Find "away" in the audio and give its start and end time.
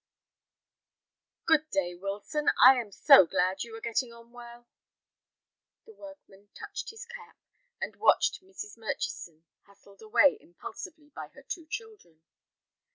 10.01-10.39